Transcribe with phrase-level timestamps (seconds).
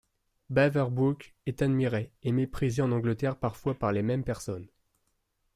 [0.49, 4.67] Beaverbrook est admiré et méprisé en Angleterre, parfois par les mêmes personnes.